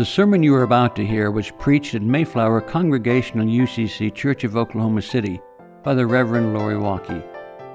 The 0.00 0.06
sermon 0.06 0.42
you 0.42 0.54
are 0.54 0.62
about 0.62 0.96
to 0.96 1.04
hear 1.04 1.30
was 1.30 1.50
preached 1.58 1.94
at 1.94 2.00
Mayflower 2.00 2.62
Congregational 2.62 3.44
UCC 3.44 4.14
Church 4.14 4.44
of 4.44 4.56
Oklahoma 4.56 5.02
City 5.02 5.42
by 5.82 5.92
the 5.92 6.06
Reverend 6.06 6.54
Lori 6.54 6.76
Walke, 6.76 7.22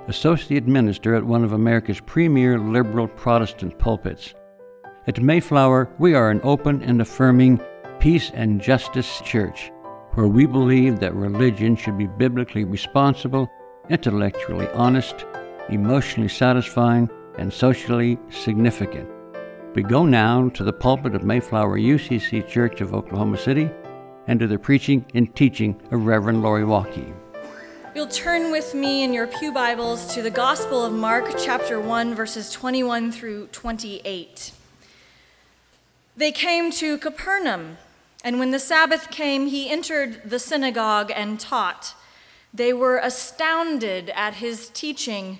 Associate 0.08 0.66
Minister 0.66 1.14
at 1.14 1.24
one 1.24 1.44
of 1.44 1.52
America's 1.52 2.00
premier 2.00 2.58
liberal 2.58 3.08
Protestant 3.08 3.78
pulpits. 3.78 4.34
At 5.06 5.22
Mayflower, 5.22 5.88
we 6.00 6.16
are 6.16 6.32
an 6.32 6.42
open 6.44 6.82
and 6.82 7.00
affirming 7.00 7.62
peace 8.00 8.32
and 8.34 8.60
justice 8.60 9.22
church 9.22 9.72
where 10.16 10.28
we 10.28 10.48
believe 10.48 11.00
that 11.02 11.14
religion 11.14 11.76
should 11.76 11.96
be 11.96 12.08
biblically 12.08 12.64
responsible, 12.64 13.48
intellectually 13.92 14.68
honest, 14.70 15.28
emotionally 15.70 16.30
satisfying, 16.30 17.08
and 17.38 17.54
socially 17.54 18.18
significant. 18.32 19.15
We 19.76 19.84
go 19.84 20.06
now 20.06 20.48
to 20.52 20.64
the 20.64 20.72
pulpit 20.72 21.16
of 21.16 21.26
Mayflower 21.26 21.78
UCC 21.78 22.48
Church 22.48 22.80
of 22.80 22.94
Oklahoma 22.94 23.38
City 23.38 23.70
and 24.26 24.40
to 24.40 24.48
the 24.48 24.58
preaching 24.58 25.06
and 25.14 25.36
teaching 25.36 25.78
of 25.92 26.06
Reverend 26.06 26.42
Lori 26.42 26.64
Walke. 26.64 27.14
You'll 27.94 28.08
turn 28.08 28.54
with 28.54 28.74
me 28.74 29.04
in 29.04 29.12
your 29.12 29.28
Pew 29.28 29.52
Bibles 29.52 30.14
to 30.14 30.22
the 30.22 30.32
Gospel 30.32 30.86
of 30.86 30.94
Mark, 30.94 31.26
chapter 31.38 31.78
1, 31.78 32.16
verses 32.16 32.54
21 32.54 33.12
through 33.12 33.48
28. 33.48 34.54
They 36.16 36.32
came 36.32 36.72
to 36.72 36.98
Capernaum, 36.98 37.78
and 38.24 38.40
when 38.40 38.52
the 38.52 38.60
Sabbath 38.60 39.12
came, 39.12 39.48
he 39.48 39.70
entered 39.70 40.22
the 40.24 40.40
synagogue 40.40 41.12
and 41.14 41.38
taught. 41.38 41.96
They 42.54 42.72
were 42.72 42.98
astounded 42.98 44.10
at 44.12 44.36
his 44.36 44.70
teaching 44.70 45.40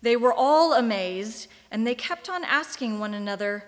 They 0.00 0.16
were 0.16 0.32
all 0.32 0.74
amazed, 0.74 1.48
and 1.70 1.86
they 1.86 1.94
kept 1.94 2.28
on 2.28 2.44
asking 2.44 2.98
one 2.98 3.14
another, 3.14 3.64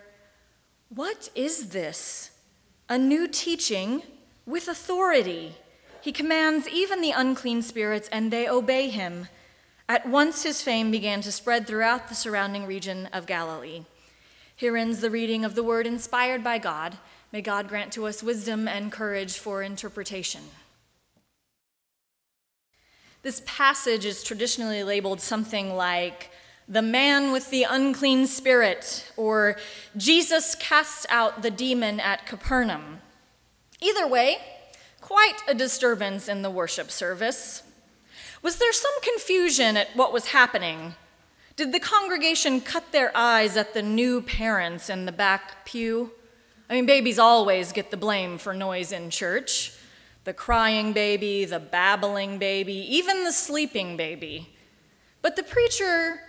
What 0.88 1.28
is 1.34 1.70
this? 1.70 2.30
A 2.88 2.98
new 2.98 3.28
teaching 3.28 4.02
with 4.46 4.68
authority. 4.68 5.54
He 6.00 6.12
commands 6.12 6.68
even 6.68 7.00
the 7.00 7.12
unclean 7.12 7.62
spirits, 7.62 8.08
and 8.10 8.30
they 8.30 8.48
obey 8.48 8.88
him. 8.88 9.28
At 9.88 10.08
once 10.08 10.44
his 10.44 10.62
fame 10.62 10.90
began 10.90 11.20
to 11.22 11.32
spread 11.32 11.66
throughout 11.66 12.08
the 12.08 12.14
surrounding 12.14 12.66
region 12.66 13.08
of 13.12 13.26
Galilee. 13.26 13.84
Here 14.54 14.76
ends 14.76 15.00
the 15.00 15.10
reading 15.10 15.44
of 15.44 15.54
the 15.54 15.64
word 15.64 15.86
inspired 15.86 16.44
by 16.44 16.58
God. 16.58 16.98
May 17.32 17.42
God 17.42 17.68
grant 17.68 17.92
to 17.94 18.06
us 18.06 18.22
wisdom 18.22 18.68
and 18.68 18.92
courage 18.92 19.38
for 19.38 19.62
interpretation. 19.62 20.42
This 23.22 23.42
passage 23.44 24.06
is 24.06 24.22
traditionally 24.22 24.82
labeled 24.82 25.20
something 25.20 25.74
like 25.74 26.30
the 26.66 26.80
man 26.80 27.32
with 27.32 27.50
the 27.50 27.64
unclean 27.64 28.26
spirit 28.26 29.12
or 29.16 29.56
Jesus 29.96 30.54
casts 30.54 31.04
out 31.10 31.42
the 31.42 31.50
demon 31.50 32.00
at 32.00 32.26
Capernaum. 32.26 33.02
Either 33.82 34.06
way, 34.06 34.38
quite 35.02 35.36
a 35.46 35.54
disturbance 35.54 36.28
in 36.28 36.40
the 36.40 36.50
worship 36.50 36.90
service. 36.90 37.62
Was 38.42 38.56
there 38.56 38.72
some 38.72 38.92
confusion 39.02 39.76
at 39.76 39.88
what 39.94 40.14
was 40.14 40.28
happening? 40.28 40.94
Did 41.56 41.72
the 41.72 41.80
congregation 41.80 42.62
cut 42.62 42.90
their 42.90 43.14
eyes 43.14 43.54
at 43.58 43.74
the 43.74 43.82
new 43.82 44.22
parents 44.22 44.88
in 44.88 45.04
the 45.04 45.12
back 45.12 45.66
pew? 45.66 46.12
I 46.70 46.74
mean, 46.74 46.86
babies 46.86 47.18
always 47.18 47.72
get 47.72 47.90
the 47.90 47.98
blame 47.98 48.38
for 48.38 48.54
noise 48.54 48.92
in 48.92 49.10
church 49.10 49.74
the 50.30 50.34
crying 50.34 50.92
baby, 50.92 51.44
the 51.44 51.58
babbling 51.58 52.38
baby, 52.38 52.86
even 52.88 53.24
the 53.24 53.32
sleeping 53.32 53.96
baby. 53.96 54.48
But 55.22 55.34
the 55.34 55.42
preacher, 55.42 56.20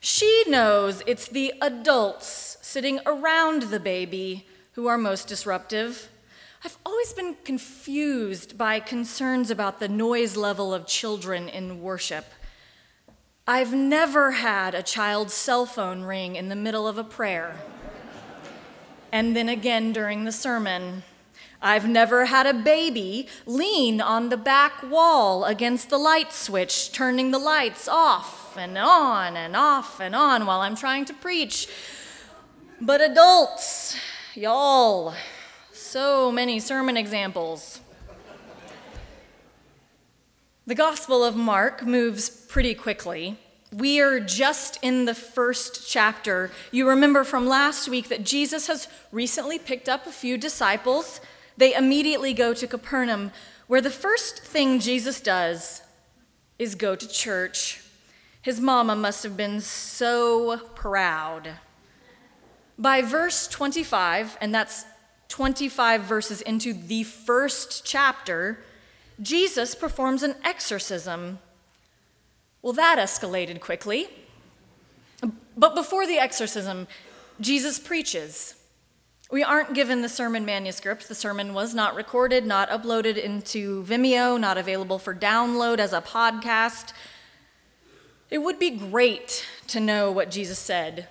she 0.00 0.44
knows 0.46 1.02
it's 1.06 1.28
the 1.28 1.52
adults 1.60 2.56
sitting 2.62 3.00
around 3.04 3.64
the 3.64 3.78
baby 3.78 4.46
who 4.72 4.86
are 4.86 4.96
most 4.96 5.28
disruptive. 5.28 6.08
I've 6.64 6.78
always 6.86 7.12
been 7.12 7.36
confused 7.44 8.56
by 8.56 8.80
concerns 8.80 9.50
about 9.50 9.78
the 9.78 9.88
noise 9.88 10.38
level 10.38 10.72
of 10.72 10.86
children 10.86 11.46
in 11.46 11.82
worship. 11.82 12.24
I've 13.46 13.74
never 13.74 14.30
had 14.30 14.74
a 14.74 14.82
child's 14.82 15.34
cell 15.34 15.66
phone 15.66 16.00
ring 16.00 16.34
in 16.34 16.48
the 16.48 16.56
middle 16.56 16.88
of 16.88 16.96
a 16.96 17.04
prayer, 17.04 17.56
and 19.12 19.36
then 19.36 19.50
again 19.50 19.92
during 19.92 20.24
the 20.24 20.32
sermon. 20.32 21.02
I've 21.62 21.86
never 21.86 22.26
had 22.26 22.46
a 22.46 22.54
baby 22.54 23.28
lean 23.44 24.00
on 24.00 24.30
the 24.30 24.38
back 24.38 24.82
wall 24.82 25.44
against 25.44 25.90
the 25.90 25.98
light 25.98 26.32
switch, 26.32 26.90
turning 26.92 27.32
the 27.32 27.38
lights 27.38 27.86
off 27.86 28.56
and 28.56 28.78
on 28.78 29.36
and 29.36 29.54
off 29.54 30.00
and 30.00 30.14
on 30.14 30.46
while 30.46 30.60
I'm 30.60 30.74
trying 30.74 31.04
to 31.06 31.14
preach. 31.14 31.68
But 32.80 33.02
adults, 33.02 33.94
y'all, 34.34 35.14
so 35.70 36.32
many 36.32 36.60
sermon 36.60 36.96
examples. 36.96 37.80
The 40.66 40.74
Gospel 40.74 41.22
of 41.22 41.36
Mark 41.36 41.84
moves 41.84 42.30
pretty 42.30 42.74
quickly. 42.74 43.36
We 43.72 44.00
are 44.00 44.18
just 44.18 44.78
in 44.82 45.04
the 45.04 45.14
first 45.14 45.88
chapter. 45.88 46.50
You 46.72 46.88
remember 46.88 47.22
from 47.22 47.46
last 47.46 47.88
week 47.88 48.08
that 48.08 48.24
Jesus 48.24 48.66
has 48.66 48.88
recently 49.12 49.58
picked 49.58 49.88
up 49.88 50.06
a 50.06 50.12
few 50.12 50.38
disciples 50.38 51.20
they 51.60 51.74
immediately 51.74 52.32
go 52.32 52.54
to 52.54 52.66
Capernaum, 52.66 53.32
where 53.66 53.82
the 53.82 53.90
first 53.90 54.40
thing 54.40 54.80
Jesus 54.80 55.20
does 55.20 55.82
is 56.58 56.74
go 56.74 56.96
to 56.96 57.06
church. 57.06 57.82
His 58.42 58.60
mama 58.60 58.96
must 58.96 59.22
have 59.22 59.36
been 59.36 59.60
so 59.60 60.56
proud. 60.74 61.50
By 62.78 63.02
verse 63.02 63.46
25, 63.46 64.38
and 64.40 64.54
that's 64.54 64.86
25 65.28 66.02
verses 66.02 66.40
into 66.40 66.72
the 66.72 67.02
first 67.02 67.84
chapter, 67.84 68.60
Jesus 69.20 69.74
performs 69.74 70.22
an 70.22 70.36
exorcism. 70.42 71.40
Well, 72.62 72.72
that 72.72 72.98
escalated 72.98 73.60
quickly. 73.60 74.08
But 75.56 75.74
before 75.74 76.06
the 76.06 76.18
exorcism, 76.18 76.88
Jesus 77.38 77.78
preaches. 77.78 78.54
We 79.32 79.44
aren't 79.44 79.74
given 79.74 80.02
the 80.02 80.08
sermon 80.08 80.44
manuscript. 80.44 81.06
The 81.06 81.14
sermon 81.14 81.54
was 81.54 81.72
not 81.72 81.94
recorded, 81.94 82.44
not 82.44 82.68
uploaded 82.68 83.16
into 83.16 83.84
Vimeo, 83.84 84.40
not 84.40 84.58
available 84.58 84.98
for 84.98 85.14
download 85.14 85.78
as 85.78 85.92
a 85.92 86.00
podcast. 86.00 86.92
It 88.28 88.38
would 88.38 88.58
be 88.58 88.70
great 88.70 89.46
to 89.68 89.78
know 89.78 90.10
what 90.10 90.32
Jesus 90.32 90.58
said. 90.58 91.06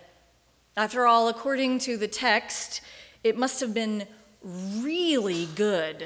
After 0.75 1.05
all, 1.05 1.29
according 1.29 1.79
to 1.79 1.95
the 1.95 2.09
text, 2.09 2.81
it 3.23 3.37
must 3.37 3.61
have 3.61 3.73
been 3.73 4.05
really 4.43 5.47
good. 5.55 6.05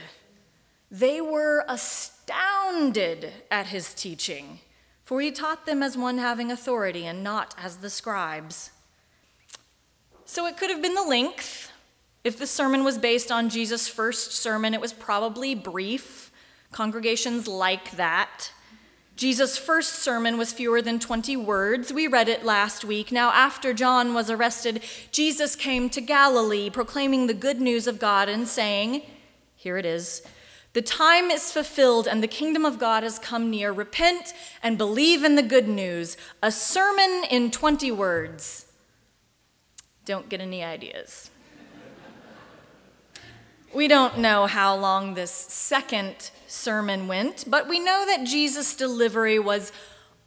They 0.91 1.19
were 1.19 1.65
astounded 1.67 3.31
at 3.49 3.67
his 3.67 3.91
teaching, 3.91 4.59
for 5.03 5.19
he 5.19 5.31
taught 5.31 5.65
them 5.65 5.81
as 5.81 5.97
one 5.97 6.19
having 6.19 6.51
authority 6.51 7.07
and 7.07 7.23
not 7.23 7.55
as 7.57 7.77
the 7.77 7.89
scribes. 7.89 8.69
So 10.25 10.45
it 10.45 10.57
could 10.57 10.69
have 10.69 10.81
been 10.81 10.93
the 10.93 11.01
length 11.01 11.71
if 12.23 12.37
the 12.37 12.47
sermon 12.47 12.83
was 12.83 12.97
based 12.97 13.31
on 13.31 13.49
Jesus' 13.49 13.87
first 13.87 14.31
sermon, 14.31 14.73
it 14.73 14.81
was 14.81 14.93
probably 14.93 15.55
brief. 15.55 16.31
Congregations 16.71 17.47
like 17.47 17.91
that. 17.91 18.51
Jesus' 19.15 19.57
first 19.57 19.99
sermon 19.99 20.37
was 20.37 20.53
fewer 20.53 20.81
than 20.81 20.99
20 20.99 21.37
words. 21.37 21.93
We 21.93 22.07
read 22.07 22.29
it 22.29 22.43
last 22.43 22.83
week. 22.83 23.11
Now, 23.11 23.29
after 23.31 23.73
John 23.73 24.13
was 24.13 24.29
arrested, 24.29 24.81
Jesus 25.11 25.55
came 25.55 25.89
to 25.91 26.01
Galilee 26.01 26.69
proclaiming 26.69 27.27
the 27.27 27.33
good 27.33 27.61
news 27.61 27.85
of 27.85 27.99
God 27.99 28.27
and 28.27 28.47
saying, 28.47 29.03
Here 29.55 29.77
it 29.77 29.85
is. 29.85 30.23
The 30.73 30.81
time 30.81 31.29
is 31.29 31.51
fulfilled 31.51 32.07
and 32.07 32.23
the 32.23 32.27
kingdom 32.27 32.65
of 32.65 32.79
God 32.79 33.03
has 33.03 33.19
come 33.19 33.51
near. 33.51 33.71
Repent 33.71 34.33
and 34.63 34.77
believe 34.77 35.23
in 35.23 35.35
the 35.35 35.43
good 35.43 35.67
news. 35.67 36.17
A 36.41 36.51
sermon 36.51 37.23
in 37.29 37.51
20 37.51 37.91
words. 37.91 38.65
Don't 40.05 40.29
get 40.29 40.41
any 40.41 40.63
ideas. 40.63 41.29
We 43.73 43.87
don't 43.87 44.19
know 44.19 44.45
how 44.45 44.75
long 44.75 45.13
this 45.13 45.31
second 45.31 46.31
sermon 46.47 47.07
went, 47.07 47.45
but 47.47 47.67
we 47.67 47.79
know 47.79 48.05
that 48.05 48.25
Jesus' 48.25 48.75
delivery 48.75 49.39
was 49.39 49.71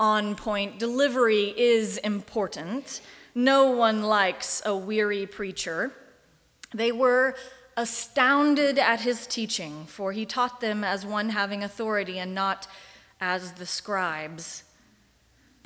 on 0.00 0.34
point. 0.34 0.78
Delivery 0.78 1.54
is 1.56 1.98
important. 1.98 3.00
No 3.34 3.70
one 3.70 4.02
likes 4.02 4.62
a 4.64 4.76
weary 4.76 5.26
preacher. 5.26 5.92
They 6.74 6.90
were 6.90 7.36
astounded 7.76 8.78
at 8.78 9.00
his 9.00 9.26
teaching, 9.26 9.84
for 9.86 10.12
he 10.12 10.26
taught 10.26 10.60
them 10.60 10.82
as 10.82 11.06
one 11.06 11.28
having 11.30 11.62
authority 11.62 12.18
and 12.18 12.34
not 12.34 12.66
as 13.20 13.52
the 13.52 13.66
scribes. 13.66 14.64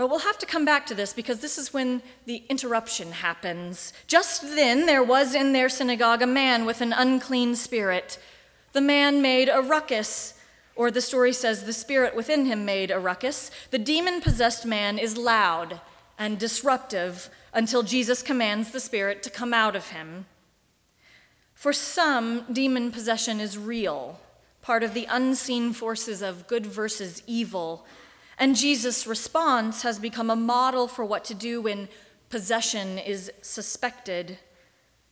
But 0.00 0.08
we'll 0.08 0.20
have 0.20 0.38
to 0.38 0.46
come 0.46 0.64
back 0.64 0.86
to 0.86 0.94
this 0.94 1.12
because 1.12 1.40
this 1.40 1.58
is 1.58 1.74
when 1.74 2.00
the 2.24 2.42
interruption 2.48 3.12
happens. 3.12 3.92
Just 4.06 4.40
then, 4.40 4.86
there 4.86 5.04
was 5.04 5.34
in 5.34 5.52
their 5.52 5.68
synagogue 5.68 6.22
a 6.22 6.26
man 6.26 6.64
with 6.64 6.80
an 6.80 6.94
unclean 6.94 7.54
spirit. 7.54 8.18
The 8.72 8.80
man 8.80 9.20
made 9.20 9.50
a 9.50 9.60
ruckus, 9.60 10.40
or 10.74 10.90
the 10.90 11.02
story 11.02 11.34
says 11.34 11.64
the 11.64 11.74
spirit 11.74 12.16
within 12.16 12.46
him 12.46 12.64
made 12.64 12.90
a 12.90 12.98
ruckus. 12.98 13.50
The 13.72 13.78
demon 13.78 14.22
possessed 14.22 14.64
man 14.64 14.98
is 14.98 15.18
loud 15.18 15.82
and 16.18 16.38
disruptive 16.38 17.28
until 17.52 17.82
Jesus 17.82 18.22
commands 18.22 18.70
the 18.70 18.80
spirit 18.80 19.22
to 19.24 19.28
come 19.28 19.52
out 19.52 19.76
of 19.76 19.88
him. 19.88 20.24
For 21.52 21.74
some, 21.74 22.46
demon 22.50 22.90
possession 22.90 23.38
is 23.38 23.58
real, 23.58 24.18
part 24.62 24.82
of 24.82 24.94
the 24.94 25.06
unseen 25.10 25.74
forces 25.74 26.22
of 26.22 26.46
good 26.46 26.64
versus 26.64 27.22
evil. 27.26 27.84
And 28.40 28.56
Jesus' 28.56 29.06
response 29.06 29.82
has 29.82 29.98
become 29.98 30.30
a 30.30 30.34
model 30.34 30.88
for 30.88 31.04
what 31.04 31.26
to 31.26 31.34
do 31.34 31.60
when 31.60 31.90
possession 32.30 32.96
is 32.96 33.30
suspected. 33.42 34.38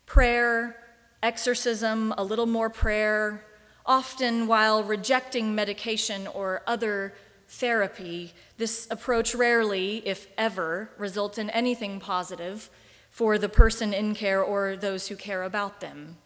Prayer, 0.07 0.77
exorcism, 1.23 2.15
a 2.17 2.25
little 2.25 2.47
more 2.47 2.71
prayer, 2.71 3.45
often 3.85 4.47
while 4.47 4.83
rejecting 4.83 5.55
medication 5.55 6.27
or 6.27 6.63
other 6.67 7.13
therapy. 7.49 8.33
This 8.57 8.89
approach 8.91 9.35
rarely, 9.35 9.99
if 10.07 10.27
ever, 10.39 10.91
results 10.97 11.37
in 11.37 11.51
anything 11.51 12.01
positive 12.01 12.71
for 13.11 13.37
the 13.37 13.49
person 13.51 13.93
in 13.93 14.15
care 14.15 14.43
or 14.43 14.75
those 14.75 15.09
who 15.09 15.17
care 15.17 15.43
about 15.43 15.81
them. 15.81 16.17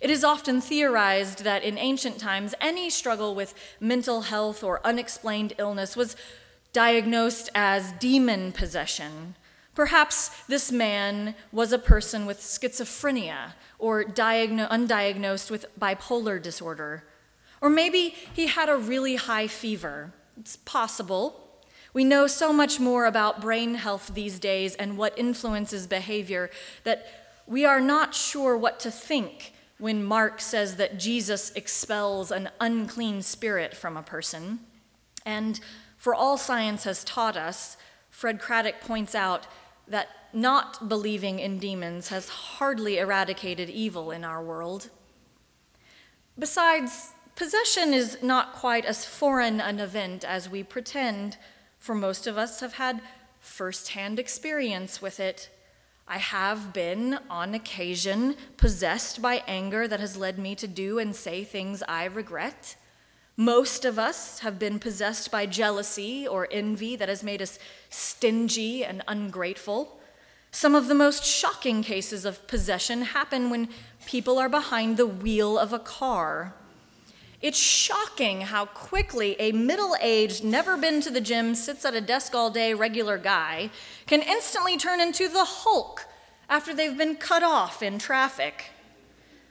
It 0.00 0.10
is 0.10 0.24
often 0.24 0.60
theorized 0.60 1.44
that 1.44 1.62
in 1.62 1.78
ancient 1.78 2.18
times, 2.18 2.54
any 2.60 2.90
struggle 2.90 3.34
with 3.34 3.54
mental 3.80 4.22
health 4.22 4.62
or 4.62 4.84
unexplained 4.84 5.52
illness 5.58 5.96
was 5.96 6.16
diagnosed 6.72 7.50
as 7.54 7.92
demon 7.92 8.52
possession. 8.52 9.36
Perhaps 9.74 10.30
this 10.46 10.70
man 10.70 11.34
was 11.52 11.72
a 11.72 11.78
person 11.78 12.26
with 12.26 12.40
schizophrenia 12.40 13.54
or 13.78 14.04
diagno- 14.04 14.68
undiagnosed 14.70 15.50
with 15.50 15.66
bipolar 15.78 16.40
disorder. 16.40 17.04
Or 17.60 17.70
maybe 17.70 18.14
he 18.32 18.46
had 18.46 18.68
a 18.68 18.76
really 18.76 19.16
high 19.16 19.46
fever. 19.46 20.12
It's 20.38 20.56
possible. 20.56 21.40
We 21.92 22.04
know 22.04 22.26
so 22.26 22.52
much 22.52 22.78
more 22.78 23.06
about 23.06 23.40
brain 23.40 23.74
health 23.74 24.12
these 24.14 24.38
days 24.38 24.74
and 24.74 24.98
what 24.98 25.18
influences 25.18 25.86
behavior 25.86 26.50
that 26.84 27.06
we 27.46 27.64
are 27.64 27.80
not 27.80 28.14
sure 28.14 28.56
what 28.56 28.80
to 28.80 28.90
think 28.90 29.53
when 29.78 30.04
Mark 30.04 30.40
says 30.40 30.76
that 30.76 30.98
Jesus 30.98 31.50
expels 31.52 32.30
an 32.30 32.50
unclean 32.60 33.22
spirit 33.22 33.74
from 33.74 33.96
a 33.96 34.02
person. 34.02 34.60
And 35.26 35.60
for 35.96 36.14
all 36.14 36.36
science 36.38 36.84
has 36.84 37.04
taught 37.04 37.36
us, 37.36 37.76
Fred 38.10 38.40
Craddock 38.40 38.80
points 38.80 39.14
out 39.14 39.46
that 39.88 40.08
not 40.32 40.88
believing 40.88 41.38
in 41.38 41.58
demons 41.58 42.08
has 42.08 42.28
hardly 42.28 42.98
eradicated 42.98 43.68
evil 43.70 44.10
in 44.10 44.24
our 44.24 44.42
world. 44.42 44.90
Besides, 46.38 47.12
possession 47.36 47.94
is 47.94 48.18
not 48.22 48.52
quite 48.52 48.84
as 48.84 49.04
foreign 49.04 49.60
an 49.60 49.78
event 49.78 50.24
as 50.24 50.48
we 50.48 50.62
pretend, 50.62 51.36
for 51.78 51.94
most 51.94 52.26
of 52.26 52.36
us 52.36 52.60
have 52.60 52.74
had 52.74 53.00
firsthand 53.40 54.18
experience 54.18 55.00
with 55.00 55.20
it. 55.20 55.50
I 56.06 56.18
have 56.18 56.72
been, 56.72 57.18
on 57.30 57.54
occasion, 57.54 58.36
possessed 58.56 59.22
by 59.22 59.42
anger 59.46 59.88
that 59.88 60.00
has 60.00 60.16
led 60.16 60.38
me 60.38 60.54
to 60.56 60.66
do 60.68 60.98
and 60.98 61.16
say 61.16 61.44
things 61.44 61.82
I 61.88 62.04
regret. 62.04 62.76
Most 63.36 63.84
of 63.84 63.98
us 63.98 64.40
have 64.40 64.58
been 64.58 64.78
possessed 64.78 65.30
by 65.30 65.46
jealousy 65.46 66.26
or 66.28 66.46
envy 66.50 66.94
that 66.96 67.08
has 67.08 67.24
made 67.24 67.42
us 67.42 67.58
stingy 67.88 68.84
and 68.84 69.02
ungrateful. 69.08 69.98
Some 70.50 70.76
of 70.76 70.86
the 70.86 70.94
most 70.94 71.24
shocking 71.24 71.82
cases 71.82 72.24
of 72.24 72.46
possession 72.46 73.02
happen 73.02 73.50
when 73.50 73.70
people 74.06 74.38
are 74.38 74.48
behind 74.48 74.96
the 74.96 75.06
wheel 75.06 75.58
of 75.58 75.72
a 75.72 75.80
car. 75.80 76.54
It's 77.44 77.58
shocking 77.58 78.40
how 78.40 78.64
quickly 78.64 79.36
a 79.38 79.52
middle 79.52 79.94
aged, 80.00 80.42
never 80.42 80.78
been 80.78 81.02
to 81.02 81.10
the 81.10 81.20
gym, 81.20 81.54
sits 81.54 81.84
at 81.84 81.92
a 81.92 82.00
desk 82.00 82.34
all 82.34 82.50
day 82.50 82.72
regular 82.72 83.18
guy 83.18 83.68
can 84.06 84.22
instantly 84.22 84.78
turn 84.78 84.98
into 84.98 85.28
the 85.28 85.44
Hulk 85.44 86.06
after 86.48 86.72
they've 86.72 86.96
been 86.96 87.16
cut 87.16 87.42
off 87.42 87.82
in 87.82 87.98
traffic. 87.98 88.70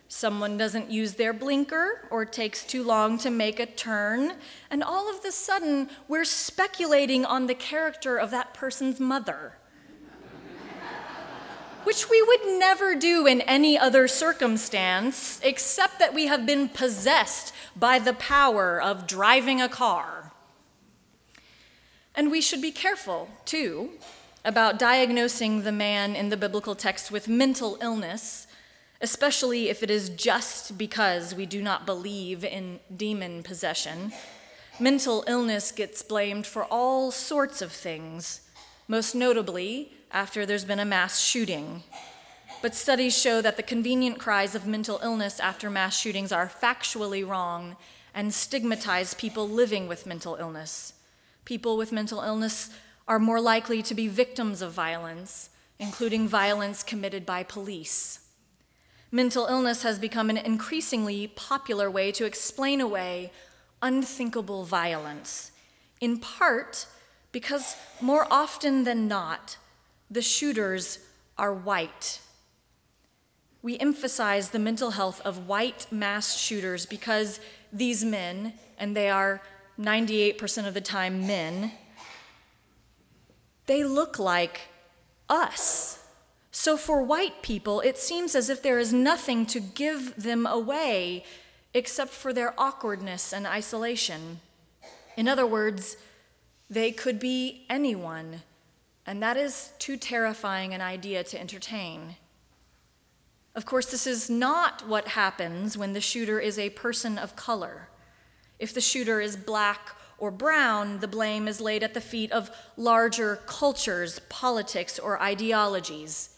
Someone 0.07 0.57
doesn't 0.57 0.89
use 0.89 1.13
their 1.13 1.33
blinker 1.33 2.07
or 2.09 2.25
takes 2.25 2.63
too 2.65 2.81
long 2.81 3.19
to 3.19 3.29
make 3.29 3.59
a 3.59 3.67
turn, 3.67 4.37
and 4.71 4.83
all 4.83 5.07
of 5.07 5.23
a 5.23 5.31
sudden 5.31 5.87
we're 6.07 6.25
speculating 6.25 7.23
on 7.23 7.45
the 7.45 7.53
character 7.53 8.17
of 8.17 8.31
that 8.31 8.55
person's 8.55 8.99
mother 8.99 9.53
which 11.85 12.09
we 12.09 12.21
would 12.21 12.59
never 12.59 12.95
do 12.95 13.25
in 13.25 13.41
any 13.41 13.77
other 13.77 14.07
circumstance, 14.07 15.39
except 15.43 15.99
that 15.99 16.13
we 16.13 16.27
have 16.27 16.45
been 16.45 16.69
possessed 16.69 17.53
by 17.75 17.99
the 17.99 18.13
power 18.13 18.81
of 18.81 19.07
driving 19.07 19.61
a 19.61 19.69
car. 19.69 20.31
And 22.15 22.29
we 22.29 22.41
should 22.41 22.61
be 22.61 22.71
careful, 22.71 23.29
too, 23.45 23.91
about 24.45 24.77
diagnosing 24.77 25.63
the 25.63 25.71
man 25.71 26.15
in 26.15 26.29
the 26.29 26.37
biblical 26.37 26.75
text 26.75 27.11
with 27.11 27.27
mental 27.27 27.77
illness, 27.81 28.45
especially 29.01 29.69
if 29.69 29.81
it 29.81 29.89
is 29.89 30.09
just 30.09 30.77
because 30.77 31.33
we 31.33 31.45
do 31.45 31.61
not 31.61 31.85
believe 31.85 32.43
in 32.43 32.79
demon 32.95 33.43
possession. 33.43 34.11
Mental 34.79 35.23
illness 35.27 35.71
gets 35.71 36.01
blamed 36.01 36.45
for 36.45 36.65
all 36.65 37.11
sorts 37.11 37.61
of 37.61 37.71
things, 37.71 38.41
most 38.87 39.15
notably 39.15 39.91
after 40.13 40.45
there's 40.45 40.63
been 40.63 40.79
a 40.79 40.85
mass 40.85 41.19
shooting. 41.19 41.83
But 42.61 42.75
studies 42.75 43.17
show 43.19 43.41
that 43.41 43.57
the 43.57 43.63
convenient 43.63 44.19
cries 44.19 44.55
of 44.55 44.65
mental 44.65 44.99
illness 45.03 45.39
after 45.39 45.69
mass 45.69 45.97
shootings 45.99 46.31
are 46.31 46.47
factually 46.47 47.27
wrong 47.27 47.75
and 48.13 48.33
stigmatize 48.33 49.15
people 49.15 49.49
living 49.49 49.87
with 49.87 50.05
mental 50.05 50.35
illness. 50.35 50.93
People 51.45 51.75
with 51.75 51.91
mental 51.91 52.21
illness 52.21 52.69
are 53.07 53.19
more 53.19 53.41
likely 53.41 53.81
to 53.81 53.93
be 53.93 54.07
victims 54.07 54.61
of 54.61 54.71
violence, 54.71 55.49
including 55.79 56.27
violence 56.27 56.83
committed 56.83 57.25
by 57.25 57.43
police. 57.43 58.19
Mental 59.11 59.47
illness 59.47 59.83
has 59.83 59.99
become 59.99 60.29
an 60.29 60.37
increasingly 60.37 61.27
popular 61.27 61.91
way 61.91 62.11
to 62.11 62.25
explain 62.25 62.79
away 62.79 63.31
unthinkable 63.81 64.63
violence, 64.63 65.51
in 65.99 66.17
part 66.17 66.85
because 67.31 67.75
more 67.99 68.25
often 68.31 68.85
than 68.85 69.07
not, 69.07 69.57
the 70.13 70.21
shooters 70.21 70.99
are 71.39 71.53
white. 71.53 72.21
We 73.63 73.79
emphasize 73.79 74.51
the 74.51 74.59
mental 74.59 74.91
health 74.91 75.21
of 75.21 75.47
white 75.47 75.87
mass 75.91 76.37
shooters 76.37 76.85
because 76.85 77.39
these 77.71 78.05
men, 78.05 78.53
and 78.77 78.95
they 78.95 79.09
are 79.09 79.41
98% 79.79 80.67
of 80.67 80.75
the 80.75 80.81
time 80.81 81.25
men, 81.25 81.71
they 83.65 83.83
look 83.83 84.19
like 84.19 84.61
us. 85.29 86.05
So 86.51 86.77
for 86.77 87.01
white 87.01 87.41
people, 87.41 87.79
it 87.79 87.97
seems 87.97 88.35
as 88.35 88.49
if 88.49 88.61
there 88.61 88.77
is 88.77 88.93
nothing 88.93 89.47
to 89.47 89.59
give 89.59 90.15
them 90.15 90.45
away 90.45 91.23
except 91.73 92.11
for 92.11 92.33
their 92.33 92.53
awkwardness 92.59 93.33
and 93.33 93.47
isolation. 93.47 94.41
In 95.17 95.27
other 95.27 95.47
words, 95.47 95.97
they 96.69 96.91
could 96.91 97.19
be 97.19 97.65
anyone 97.67 98.43
and 99.05 99.21
that 99.21 99.37
is 99.37 99.71
too 99.79 99.97
terrifying 99.97 100.73
an 100.73 100.81
idea 100.81 101.23
to 101.23 101.39
entertain. 101.39 102.15
Of 103.55 103.65
course, 103.65 103.87
this 103.91 104.07
is 104.07 104.29
not 104.29 104.87
what 104.87 105.09
happens 105.09 105.77
when 105.77 105.93
the 105.93 106.01
shooter 106.01 106.39
is 106.39 106.57
a 106.57 106.71
person 106.71 107.17
of 107.17 107.35
color. 107.35 107.89
If 108.57 108.73
the 108.73 108.81
shooter 108.81 109.21
is 109.21 109.35
black 109.35 109.95
or 110.17 110.31
brown, 110.31 110.99
the 110.99 111.07
blame 111.07 111.47
is 111.47 111.61
laid 111.61 111.83
at 111.83 111.93
the 111.93 112.01
feet 112.01 112.31
of 112.31 112.49
larger 112.77 113.41
cultures, 113.45 114.19
politics, 114.29 114.97
or 114.97 115.21
ideologies. 115.21 116.29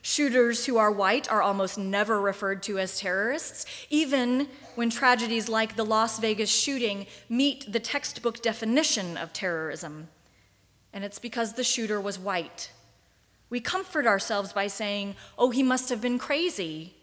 Shooters 0.00 0.66
who 0.66 0.78
are 0.78 0.90
white 0.90 1.30
are 1.30 1.42
almost 1.42 1.78
never 1.78 2.20
referred 2.20 2.62
to 2.64 2.78
as 2.78 2.98
terrorists, 2.98 3.66
even 3.90 4.48
when 4.74 4.90
tragedies 4.90 5.48
like 5.48 5.76
the 5.76 5.84
Las 5.84 6.18
Vegas 6.18 6.50
shooting 6.50 7.06
meet 7.28 7.70
the 7.72 7.80
textbook 7.80 8.42
definition 8.42 9.16
of 9.16 9.32
terrorism. 9.32 10.08
And 10.92 11.04
it's 11.04 11.18
because 11.18 11.54
the 11.54 11.64
shooter 11.64 12.00
was 12.00 12.18
white. 12.18 12.70
We 13.50 13.60
comfort 13.60 14.06
ourselves 14.06 14.52
by 14.52 14.66
saying, 14.66 15.14
oh, 15.38 15.50
he 15.50 15.62
must 15.62 15.88
have 15.90 16.00
been 16.00 16.18
crazy. 16.18 16.94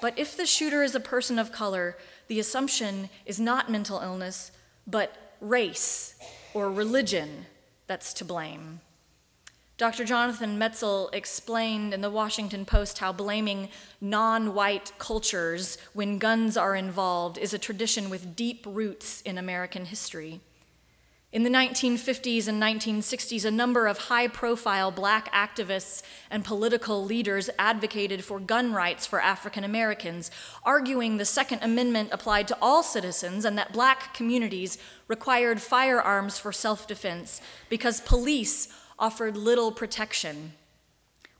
But 0.00 0.18
if 0.18 0.36
the 0.36 0.46
shooter 0.46 0.82
is 0.82 0.94
a 0.94 1.00
person 1.00 1.38
of 1.38 1.52
color, 1.52 1.96
the 2.28 2.38
assumption 2.38 3.08
is 3.24 3.40
not 3.40 3.70
mental 3.70 4.00
illness, 4.00 4.50
but 4.86 5.36
race 5.40 6.14
or 6.54 6.70
religion 6.70 7.46
that's 7.86 8.12
to 8.14 8.24
blame. 8.24 8.80
Dr. 9.78 10.04
Jonathan 10.04 10.58
Metzl 10.58 11.14
explained 11.14 11.92
in 11.92 12.00
the 12.00 12.10
Washington 12.10 12.64
Post 12.64 12.98
how 12.98 13.12
blaming 13.12 13.68
non 14.00 14.54
white 14.54 14.92
cultures 14.98 15.76
when 15.92 16.18
guns 16.18 16.56
are 16.56 16.74
involved 16.74 17.36
is 17.36 17.52
a 17.52 17.58
tradition 17.58 18.08
with 18.08 18.34
deep 18.34 18.64
roots 18.66 19.20
in 19.22 19.36
American 19.36 19.84
history. 19.84 20.40
In 21.32 21.42
the 21.42 21.50
1950s 21.50 22.46
and 22.46 22.62
1960s, 22.62 23.44
a 23.44 23.50
number 23.50 23.88
of 23.88 23.98
high 23.98 24.28
profile 24.28 24.92
black 24.92 25.30
activists 25.32 26.02
and 26.30 26.44
political 26.44 27.04
leaders 27.04 27.50
advocated 27.58 28.24
for 28.24 28.38
gun 28.38 28.72
rights 28.72 29.06
for 29.06 29.20
African 29.20 29.64
Americans, 29.64 30.30
arguing 30.62 31.16
the 31.16 31.24
Second 31.24 31.58
Amendment 31.62 32.10
applied 32.12 32.46
to 32.48 32.58
all 32.62 32.84
citizens 32.84 33.44
and 33.44 33.58
that 33.58 33.72
black 33.72 34.14
communities 34.14 34.78
required 35.08 35.60
firearms 35.60 36.38
for 36.38 36.52
self 36.52 36.86
defense 36.86 37.40
because 37.68 38.00
police 38.02 38.68
offered 38.96 39.36
little 39.36 39.72
protection. 39.72 40.52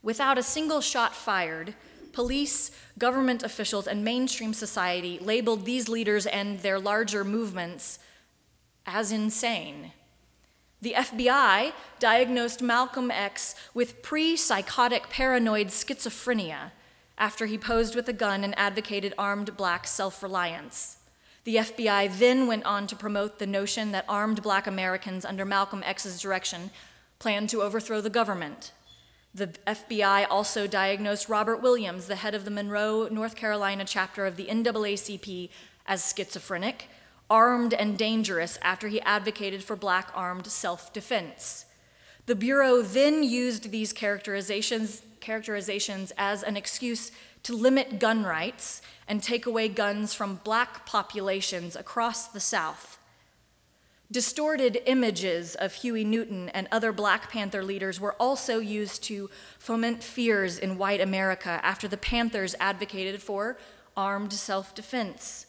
Without 0.03 0.37
a 0.37 0.43
single 0.43 0.81
shot 0.81 1.15
fired, 1.15 1.75
police, 2.13 2.73
government 2.99 3.45
officials, 3.45 3.87
and 3.87 4.05
mainstream 4.05 4.53
society 4.53 5.21
labeled 5.21 5.65
these 5.65 5.89
leaders 5.89 6.27
and 6.27 6.59
their 6.61 6.81
larger 6.81 7.23
movements 7.23 8.01
as 8.87 9.13
insane. 9.13 9.93
The 10.81 10.93
FBI 10.93 11.73
diagnosed 11.99 12.63
Malcolm 12.63 13.11
X 13.11 13.55
with 13.75 14.03
pre 14.03 14.37
psychotic 14.37 15.09
paranoid 15.11 15.69
schizophrenia 15.69 16.71
after 17.19 17.47
he 17.47 17.59
posed 17.59 17.95
with 17.95 18.09
a 18.09 18.13
gun 18.13 18.45
and 18.45 18.57
advocated 18.59 19.15
armed 19.19 19.57
black 19.57 19.87
self 19.87 20.23
reliance. 20.23 20.99
The 21.45 21.57
FBI 21.57 22.19
then 22.19 22.47
went 22.47 22.65
on 22.65 22.87
to 22.89 22.97
promote 22.97 23.39
the 23.39 23.47
notion 23.47 23.93
that 23.93 24.05
armed 24.09 24.43
black 24.43 24.67
Americans 24.67 25.25
under 25.25 25.45
Malcolm 25.45 25.83
X's 25.85 26.21
direction 26.21 26.71
planned 27.19 27.49
to 27.51 27.63
overthrow 27.63 28.01
the 28.01 28.11
government. 28.11 28.73
The 29.35 29.49
FBI 29.67 30.27
also 30.29 30.67
diagnosed 30.67 31.29
Robert 31.29 31.63
Williams, 31.63 32.07
the 32.07 32.17
head 32.17 32.35
of 32.35 32.45
the 32.45 32.51
Monroe, 32.51 33.07
North 33.11 33.37
Carolina 33.37 33.85
chapter 33.85 34.27
of 34.27 34.37
the 34.37 34.47
NAACP, 34.47 35.51
as 35.87 36.13
schizophrenic, 36.15 36.89
armed 37.29 37.75
and 37.75 37.99
dangerous 37.99 38.59
after 38.63 38.89
he 38.89 39.01
advocated 39.03 39.65
for 39.65 39.77
black 39.77 40.11
armed 40.15 40.47
self 40.47 40.93
defense. 40.93 41.67
The 42.27 42.35
Bureau 42.35 42.83
then 42.83 43.23
used 43.23 43.71
these 43.71 43.93
characterizations, 43.93 45.03
characterizations 45.21 46.13
as 46.19 46.43
an 46.43 46.57
excuse 46.57 47.13
to 47.45 47.57
limit 47.57 48.01
gun 48.01 48.25
rights 48.25 48.83
and 49.07 49.23
take 49.23 49.47
away 49.47 49.69
guns 49.69 50.13
from 50.13 50.41
black 50.43 50.85
populations 50.85 51.77
across 51.77 52.27
the 52.27 52.41
South. 52.41 52.99
Distorted 54.11 54.83
images 54.87 55.57
of 55.57 55.75
Huey 55.75 56.05
Newton 56.05 56.49
and 56.51 56.69
other 56.71 56.93
Black 56.93 57.31
Panther 57.31 57.65
leaders 57.65 58.01
were 58.01 58.15
also 58.15 58.59
used 58.61 59.03
to 59.05 59.29
foment 59.59 60.03
fears 60.03 60.59
in 60.59 60.79
white 60.79 61.01
America 61.01 61.61
after 61.63 61.89
the 61.89 61.97
Panthers 61.97 62.55
advocated 62.61 63.21
for 63.21 63.59
armed 63.97 64.33
self 64.33 64.75
defense. 64.75 65.46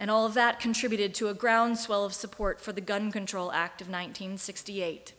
And 0.00 0.10
all 0.10 0.26
of 0.26 0.34
that 0.34 0.58
contributed 0.58 1.14
to 1.14 1.28
a 1.28 1.34
groundswell 1.34 2.04
of 2.04 2.12
support 2.12 2.60
for 2.60 2.72
the 2.72 2.80
Gun 2.80 3.12
Control 3.12 3.52
Act 3.52 3.80
of 3.80 3.86
1968. 3.86 5.12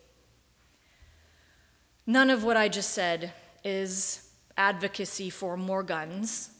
None 2.06 2.28
of 2.28 2.44
what 2.44 2.58
I 2.58 2.68
just 2.68 2.90
said 2.90 3.32
is 3.64 4.28
advocacy 4.58 5.30
for 5.30 5.56
more 5.56 5.82
guns. 5.82 6.50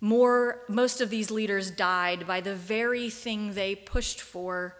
More, 0.00 0.60
most 0.68 1.00
of 1.00 1.10
these 1.10 1.32
leaders 1.32 1.72
died 1.72 2.28
by 2.28 2.40
the 2.40 2.54
very 2.54 3.10
thing 3.10 3.54
they 3.54 3.74
pushed 3.74 4.20
for 4.20 4.76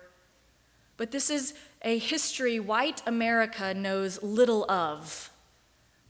but 1.03 1.11
this 1.11 1.31
is 1.31 1.55
a 1.83 1.99
history 1.99 2.61
white 2.61 3.03
America 3.07 3.75
knows 3.75 4.23
little 4.23 4.71
of. 4.71 5.33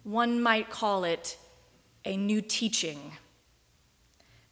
One 0.04 0.42
might 0.42 0.68
call 0.68 1.04
it 1.04 1.38
a 2.04 2.14
new 2.14 2.42
teaching. 2.42 3.12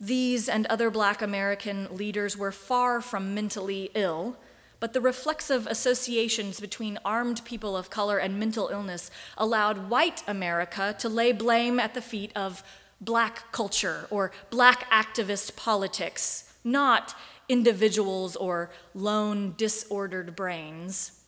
These 0.00 0.48
and 0.48 0.66
other 0.66 0.90
black 0.90 1.20
American 1.20 1.94
leaders 1.94 2.34
were 2.36 2.52
far 2.52 3.02
from 3.02 3.34
mentally 3.34 3.90
ill, 3.94 4.36
but 4.80 4.94
the 4.94 5.00
reflexive 5.00 5.66
associations 5.66 6.58
between 6.58 6.98
armed 7.04 7.44
people 7.44 7.76
of 7.76 7.90
color 7.90 8.16
and 8.16 8.40
mental 8.40 8.68
illness 8.68 9.10
allowed 9.36 9.90
white 9.90 10.22
America 10.26 10.96
to 10.98 11.08
lay 11.10 11.32
blame 11.32 11.78
at 11.78 11.92
the 11.92 12.00
feet 12.00 12.32
of 12.34 12.62
black 12.98 13.52
culture 13.52 14.06
or 14.10 14.32
black 14.48 14.90
activist 14.90 15.54
politics, 15.54 16.50
not 16.64 17.14
individuals 17.50 18.36
or 18.36 18.70
lone 18.94 19.52
disordered 19.58 20.34
brains. 20.34 21.20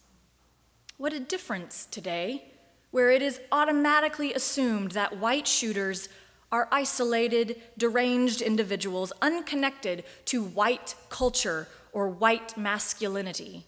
What 0.96 1.12
a 1.12 1.20
difference 1.20 1.86
today, 1.90 2.44
where 2.90 3.10
it 3.10 3.20
is 3.20 3.40
automatically 3.50 4.32
assumed 4.32 4.92
that 4.92 5.18
white 5.18 5.46
shooters 5.46 6.08
are 6.52 6.68
isolated, 6.71 7.61
deranged 7.76 8.42
individuals 8.42 9.12
unconnected 9.21 10.04
to 10.26 10.44
white 10.44 10.94
culture 11.09 11.66
or 11.92 12.09
white 12.09 12.56
masculinity. 12.56 13.64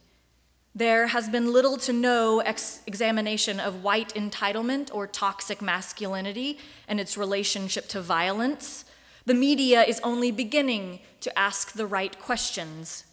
There 0.75 1.07
has 1.09 1.29
been 1.29 1.53
little 1.53 1.79
to 1.79 1.93
no 1.93 2.41
ex- 2.41 2.81
examination 2.87 3.59
of 3.59 3.83
white 3.83 4.13
entitlement 4.15 4.91
or 4.93 5.07
toxic 5.07 5.63
masculinity 5.63 6.59
and 6.87 7.01
its 7.01 7.17
relationship 7.17 7.89
to 7.89 8.01
violence, 8.01 8.85
the 9.27 9.35
media 9.35 9.83
is 9.83 10.01
only 10.05 10.31
beginning 10.31 11.01
to 11.21 11.39
ask 11.39 11.73
the 11.73 11.87
right 11.87 12.19
questions. 12.21 13.05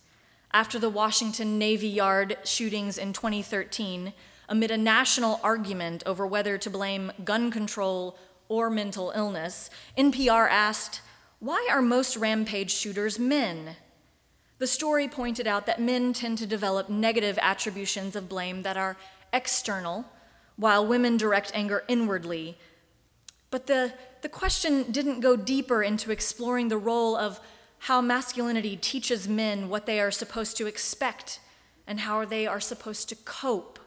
After 0.51 0.77
the 0.77 0.89
Washington 0.89 1.57
Navy 1.57 1.87
Yard 1.87 2.37
shootings 2.43 2.97
in 2.97 3.13
2013, 3.13 4.11
amid 4.49 4.71
a 4.71 4.77
national 4.77 5.39
argument 5.41 6.03
over 6.05 6.27
whether 6.27 6.57
to 6.57 6.69
blame 6.69 7.13
gun 7.23 7.49
control 7.49 8.17
or 8.51 8.69
mental 8.69 9.13
illness, 9.15 9.69
NPR 9.97 10.45
asked, 10.49 10.99
Why 11.39 11.69
are 11.71 11.81
most 11.81 12.17
rampage 12.17 12.71
shooters 12.71 13.17
men? 13.17 13.77
The 14.59 14.67
story 14.67 15.07
pointed 15.07 15.47
out 15.47 15.65
that 15.67 15.79
men 15.79 16.11
tend 16.11 16.37
to 16.39 16.45
develop 16.45 16.89
negative 16.89 17.39
attributions 17.41 18.13
of 18.13 18.27
blame 18.27 18.63
that 18.63 18.75
are 18.75 18.97
external, 19.31 20.05
while 20.57 20.85
women 20.85 21.15
direct 21.15 21.51
anger 21.53 21.85
inwardly. 21.87 22.57
But 23.51 23.67
the 23.67 23.93
the 24.21 24.29
question 24.29 24.91
didn't 24.91 25.21
go 25.21 25.37
deeper 25.37 25.81
into 25.81 26.11
exploring 26.11 26.67
the 26.67 26.77
role 26.77 27.15
of 27.15 27.39
how 27.79 28.01
masculinity 28.01 28.75
teaches 28.75 29.29
men 29.29 29.69
what 29.69 29.85
they 29.85 29.99
are 30.01 30.11
supposed 30.11 30.57
to 30.57 30.67
expect 30.67 31.39
and 31.87 32.01
how 32.01 32.25
they 32.25 32.45
are 32.45 32.59
supposed 32.59 33.07
to 33.09 33.15
cope. 33.15 33.79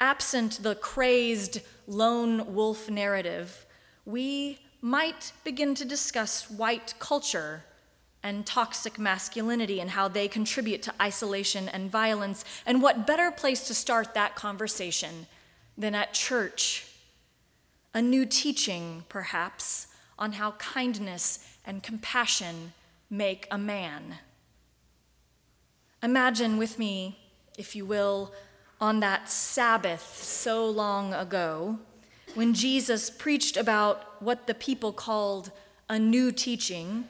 Absent 0.00 0.62
the 0.62 0.74
crazed 0.74 1.62
lone 1.86 2.54
wolf 2.54 2.90
narrative, 2.90 3.66
we 4.04 4.58
might 4.80 5.32
begin 5.44 5.74
to 5.74 5.84
discuss 5.84 6.50
white 6.50 6.94
culture 6.98 7.64
and 8.22 8.46
toxic 8.46 8.98
masculinity 8.98 9.80
and 9.80 9.90
how 9.90 10.08
they 10.08 10.28
contribute 10.28 10.82
to 10.82 10.94
isolation 11.00 11.68
and 11.68 11.90
violence. 11.90 12.44
And 12.64 12.80
what 12.82 13.06
better 13.06 13.30
place 13.30 13.66
to 13.68 13.74
start 13.74 14.14
that 14.14 14.34
conversation 14.34 15.26
than 15.76 15.94
at 15.94 16.14
church 16.14 16.86
a 17.96 18.02
new 18.02 18.26
teaching, 18.26 19.04
perhaps, 19.08 19.86
on 20.18 20.32
how 20.32 20.52
kindness 20.52 21.46
and 21.64 21.82
compassion 21.82 22.72
make 23.08 23.46
a 23.50 23.58
man. 23.58 24.16
Imagine 26.02 26.58
with 26.58 26.78
me, 26.78 27.18
if 27.56 27.76
you 27.76 27.86
will, 27.86 28.32
on 28.80 29.00
that 29.00 29.28
Sabbath 29.28 30.22
so 30.22 30.68
long 30.68 31.14
ago, 31.14 31.78
when 32.34 32.54
Jesus 32.54 33.10
preached 33.10 33.56
about 33.56 34.22
what 34.22 34.46
the 34.46 34.54
people 34.54 34.92
called 34.92 35.52
a 35.88 35.98
new 35.98 36.32
teaching, 36.32 37.04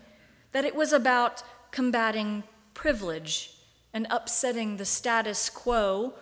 that 0.52 0.64
it 0.64 0.74
was 0.74 0.92
about 0.92 1.42
combating 1.70 2.44
privilege 2.74 3.52
and 3.92 4.06
upsetting 4.10 4.76
the 4.76 4.84
status 4.84 5.48
quo, 5.48 6.14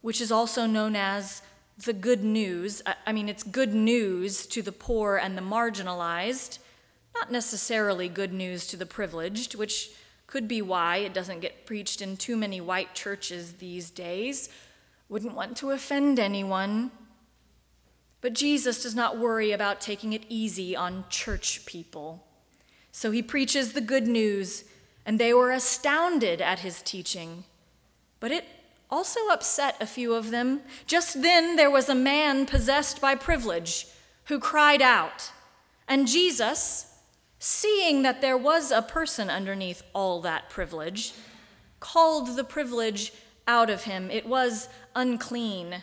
which 0.00 0.20
is 0.20 0.32
also 0.32 0.66
known 0.66 0.96
as 0.96 1.42
the 1.84 1.92
good 1.92 2.24
news. 2.24 2.82
I 3.06 3.12
mean, 3.12 3.28
it's 3.28 3.42
good 3.42 3.74
news 3.74 4.46
to 4.46 4.62
the 4.62 4.72
poor 4.72 5.16
and 5.16 5.36
the 5.36 5.42
marginalized, 5.42 6.58
not 7.14 7.30
necessarily 7.30 8.08
good 8.08 8.32
news 8.32 8.66
to 8.68 8.76
the 8.76 8.86
privileged, 8.86 9.54
which 9.54 9.90
could 10.26 10.48
be 10.48 10.60
why 10.60 10.98
it 10.98 11.14
doesn't 11.14 11.40
get 11.40 11.66
preached 11.66 12.02
in 12.02 12.16
too 12.16 12.36
many 12.36 12.60
white 12.60 12.94
churches 12.94 13.54
these 13.54 13.90
days. 13.90 14.48
Wouldn't 15.08 15.34
want 15.34 15.56
to 15.58 15.70
offend 15.70 16.18
anyone. 16.18 16.90
But 18.20 18.34
Jesus 18.34 18.82
does 18.82 18.94
not 18.94 19.18
worry 19.18 19.52
about 19.52 19.80
taking 19.80 20.12
it 20.12 20.24
easy 20.28 20.74
on 20.76 21.04
church 21.08 21.64
people. 21.66 22.26
So 22.90 23.10
he 23.10 23.22
preaches 23.22 23.72
the 23.72 23.80
good 23.80 24.08
news, 24.08 24.64
and 25.06 25.18
they 25.18 25.32
were 25.32 25.52
astounded 25.52 26.40
at 26.42 26.60
his 26.60 26.82
teaching. 26.82 27.44
But 28.20 28.32
it 28.32 28.44
also 28.90 29.28
upset 29.28 29.76
a 29.80 29.86
few 29.86 30.14
of 30.14 30.30
them. 30.30 30.62
Just 30.86 31.22
then 31.22 31.56
there 31.56 31.70
was 31.70 31.88
a 31.88 31.94
man 31.94 32.46
possessed 32.46 33.00
by 33.00 33.14
privilege 33.14 33.86
who 34.24 34.38
cried 34.38 34.82
out, 34.82 35.30
and 35.86 36.08
Jesus, 36.08 36.94
seeing 37.38 38.02
that 38.02 38.20
there 38.20 38.36
was 38.36 38.70
a 38.70 38.82
person 38.82 39.30
underneath 39.30 39.82
all 39.94 40.20
that 40.20 40.50
privilege, 40.50 41.14
called 41.80 42.36
the 42.36 42.44
privilege 42.44 43.12
out 43.48 43.70
of 43.70 43.84
him. 43.84 44.10
It 44.10 44.26
was 44.26 44.68
unclean. 44.94 45.82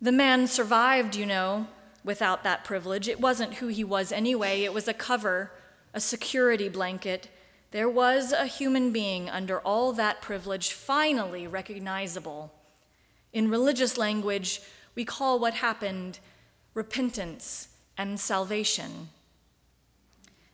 The 0.00 0.12
man 0.12 0.46
survived, 0.46 1.16
you 1.16 1.26
know, 1.26 1.66
without 2.04 2.44
that 2.44 2.64
privilege. 2.64 3.08
It 3.08 3.20
wasn't 3.20 3.54
who 3.54 3.68
he 3.68 3.84
was 3.84 4.12
anyway, 4.12 4.62
it 4.62 4.72
was 4.72 4.88
a 4.88 4.94
cover, 4.94 5.50
a 5.92 6.00
security 6.00 6.68
blanket. 6.68 7.28
There 7.72 7.88
was 7.88 8.32
a 8.32 8.46
human 8.46 8.92
being 8.92 9.28
under 9.28 9.58
all 9.58 9.92
that 9.94 10.22
privilege, 10.22 10.72
finally 10.72 11.46
recognizable. 11.46 12.52
In 13.32 13.50
religious 13.50 13.98
language, 13.98 14.60
we 14.94 15.04
call 15.04 15.40
what 15.40 15.54
happened 15.54 16.20
repentance 16.72 17.68
and 17.98 18.20
salvation. 18.20 19.08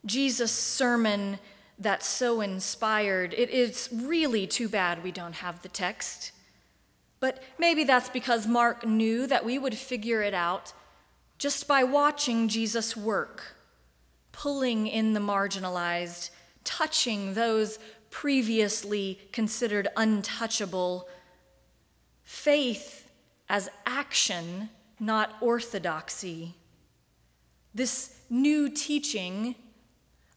Jesus' 0.06 0.52
sermon 0.52 1.38
that's 1.80 2.06
so 2.06 2.42
inspired, 2.42 3.32
it 3.32 3.48
is 3.48 3.88
really 3.90 4.46
too 4.46 4.68
bad 4.68 5.02
we 5.02 5.10
don't 5.10 5.36
have 5.36 5.62
the 5.62 5.68
text. 5.68 6.30
But 7.20 7.42
maybe 7.58 7.84
that's 7.84 8.10
because 8.10 8.46
Mark 8.46 8.86
knew 8.86 9.26
that 9.26 9.46
we 9.46 9.58
would 9.58 9.74
figure 9.74 10.22
it 10.22 10.34
out 10.34 10.74
just 11.38 11.66
by 11.66 11.82
watching 11.82 12.48
Jesus 12.48 12.94
work, 12.94 13.56
pulling 14.30 14.86
in 14.86 15.14
the 15.14 15.20
marginalized, 15.20 16.28
touching 16.64 17.32
those 17.32 17.78
previously 18.10 19.18
considered 19.32 19.88
untouchable. 19.96 21.08
Faith 22.22 23.10
as 23.48 23.70
action, 23.86 24.68
not 24.98 25.34
orthodoxy. 25.40 26.54
This 27.74 28.20
new 28.28 28.68
teaching, 28.68 29.54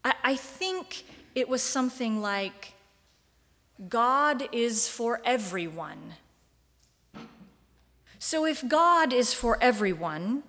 I, 0.05 0.13
I 0.23 0.35
think 0.35 1.03
it 1.35 1.49
was 1.49 1.61
something 1.61 2.21
like 2.21 2.73
God 3.89 4.47
is 4.51 4.87
for 4.87 5.21
everyone. 5.25 6.13
So 8.19 8.45
if 8.45 8.67
God 8.67 9.11
is 9.11 9.33
for 9.33 9.57
everyone, 9.61 10.43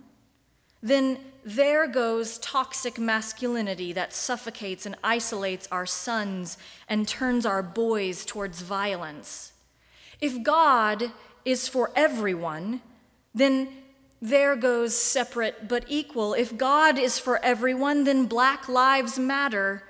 then 0.82 1.18
there 1.44 1.86
goes 1.86 2.38
toxic 2.38 2.98
masculinity 2.98 3.92
that 3.92 4.12
suffocates 4.12 4.86
and 4.86 4.94
isolates 5.02 5.66
our 5.72 5.86
sons 5.86 6.56
and 6.88 7.08
turns 7.08 7.44
our 7.44 7.62
boys 7.62 8.24
towards 8.24 8.62
violence. 8.62 9.52
If 10.20 10.42
God 10.42 11.10
is 11.44 11.68
for 11.68 11.90
everyone, 11.96 12.80
then 13.34 13.68
there 14.22 14.56
goes 14.56 14.94
separate 14.94 15.68
but 15.68 15.84
equal. 15.88 16.32
If 16.32 16.56
God 16.56 16.98
is 16.98 17.18
for 17.18 17.44
everyone, 17.44 18.04
then 18.04 18.26
Black 18.26 18.68
Lives 18.68 19.18
Matter. 19.18 19.82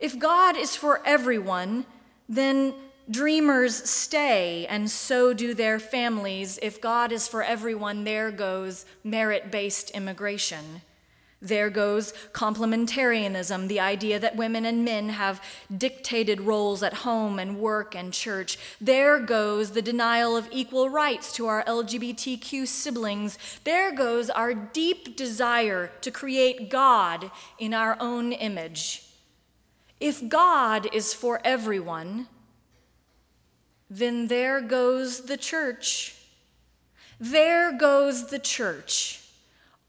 If 0.00 0.18
God 0.18 0.56
is 0.56 0.74
for 0.74 1.00
everyone, 1.04 1.86
then 2.28 2.74
Dreamers 3.10 3.90
stay, 3.90 4.66
and 4.68 4.88
so 4.88 5.32
do 5.32 5.52
their 5.52 5.80
families. 5.80 6.60
If 6.62 6.80
God 6.80 7.10
is 7.10 7.26
for 7.26 7.42
everyone, 7.42 8.04
there 8.04 8.30
goes 8.30 8.86
merit 9.02 9.50
based 9.50 9.90
immigration. 9.90 10.82
There 11.42 11.70
goes 11.70 12.12
complementarianism, 12.32 13.66
the 13.66 13.80
idea 13.80 14.20
that 14.20 14.36
women 14.36 14.64
and 14.64 14.84
men 14.84 15.08
have 15.08 15.42
dictated 15.76 16.42
roles 16.42 16.84
at 16.84 16.94
home 16.94 17.40
and 17.40 17.58
work 17.58 17.96
and 17.96 18.12
church. 18.12 18.58
There 18.80 19.18
goes 19.18 19.72
the 19.72 19.82
denial 19.82 20.36
of 20.36 20.48
equal 20.52 20.88
rights 20.88 21.32
to 21.32 21.48
our 21.48 21.64
LGBTQ 21.64 22.68
siblings. 22.68 23.38
There 23.64 23.90
goes 23.90 24.30
our 24.30 24.54
deep 24.54 25.16
desire 25.16 25.90
to 26.02 26.12
create 26.12 26.70
God 26.70 27.32
in 27.58 27.74
our 27.74 27.96
own 27.98 28.30
image. 28.30 29.09
If 30.00 30.28
God 30.28 30.88
is 30.94 31.12
for 31.12 31.40
everyone, 31.44 32.26
then 33.90 34.28
there 34.28 34.62
goes 34.62 35.26
the 35.26 35.36
church. 35.36 36.16
There 37.18 37.70
goes 37.76 38.28
the 38.28 38.38
church, 38.38 39.20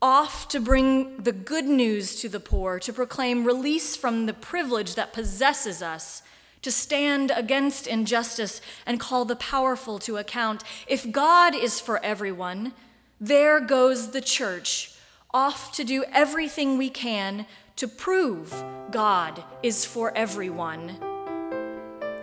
off 0.01 0.49
to 0.49 0.59
bring 0.59 1.23
the 1.23 1.31
good 1.31 1.63
news 1.63 2.19
to 2.19 2.27
the 2.27 2.41
poor, 2.41 2.77
to 2.79 2.91
proclaim 2.91 3.45
release 3.45 3.95
from 3.95 4.25
the 4.25 4.33
privilege 4.33 4.95
that 4.95 5.13
possesses 5.13 5.81
us, 5.81 6.23
to 6.61 6.71
stand 6.71 7.31
against 7.33 7.87
injustice 7.87 8.59
and 8.85 8.99
call 8.99 9.23
the 9.23 9.37
powerful 9.37 9.97
to 9.99 10.17
account. 10.17 10.61
If 10.87 11.09
God 11.09 11.55
is 11.55 11.79
for 11.79 12.03
everyone, 12.03 12.73
there 13.19 13.61
goes 13.61 14.11
the 14.11 14.19
church, 14.19 14.93
off 15.33 15.71
to 15.73 15.85
do 15.85 16.03
everything 16.11 16.77
we 16.77 16.89
can 16.89 17.45
to 17.81 17.87
prove 17.87 18.53
God 18.91 19.43
is 19.63 19.85
for 19.85 20.15
everyone. 20.15 20.95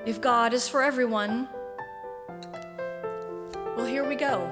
If 0.07 0.21
God 0.21 0.55
is 0.55 0.69
for 0.69 0.85
everyone, 0.85 1.49
well, 3.77 3.85
here 3.85 4.09
we 4.09 4.15
go. 4.15 4.49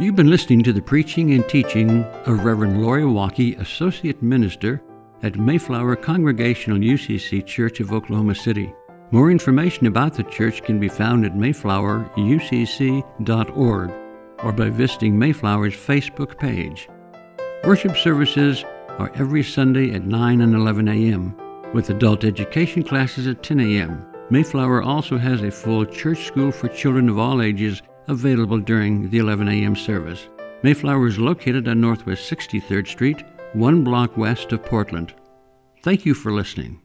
You've 0.00 0.16
been 0.16 0.28
listening 0.28 0.64
to 0.64 0.72
the 0.72 0.82
preaching 0.82 1.34
and 1.34 1.48
teaching 1.48 2.02
of 2.26 2.44
Reverend 2.44 2.82
Lori 2.82 3.04
Walke, 3.04 3.56
Associate 3.60 4.20
Minister 4.20 4.82
at 5.22 5.36
Mayflower 5.36 5.94
Congregational 5.94 6.78
UCC 6.78 7.46
Church 7.46 7.78
of 7.78 7.92
Oklahoma 7.92 8.34
City. 8.34 8.74
More 9.12 9.30
information 9.30 9.86
about 9.86 10.14
the 10.14 10.24
church 10.24 10.64
can 10.64 10.80
be 10.80 10.88
found 10.88 11.24
at 11.24 11.34
mayflowerucc.org 11.34 14.07
or 14.42 14.52
by 14.52 14.70
visiting 14.70 15.18
Mayflower's 15.18 15.74
Facebook 15.74 16.38
page. 16.38 16.88
Worship 17.64 17.96
services 17.96 18.64
are 18.98 19.12
every 19.14 19.42
Sunday 19.42 19.92
at 19.92 20.04
9 20.04 20.40
and 20.40 20.54
11 20.54 20.88
a.m., 20.88 21.36
with 21.74 21.90
adult 21.90 22.24
education 22.24 22.82
classes 22.82 23.26
at 23.26 23.42
10 23.42 23.60
a.m. 23.60 24.04
Mayflower 24.30 24.82
also 24.82 25.18
has 25.18 25.42
a 25.42 25.50
full 25.50 25.84
church 25.84 26.26
school 26.26 26.50
for 26.50 26.68
children 26.68 27.08
of 27.08 27.18
all 27.18 27.42
ages 27.42 27.82
available 28.08 28.58
during 28.58 29.10
the 29.10 29.18
11 29.18 29.48
a.m. 29.48 29.76
service. 29.76 30.28
Mayflower 30.62 31.06
is 31.06 31.18
located 31.18 31.68
on 31.68 31.80
Northwest 31.80 32.30
63rd 32.30 32.88
Street, 32.88 33.22
one 33.52 33.84
block 33.84 34.16
west 34.16 34.52
of 34.52 34.62
Portland. 34.62 35.14
Thank 35.82 36.04
you 36.04 36.14
for 36.14 36.32
listening. 36.32 36.80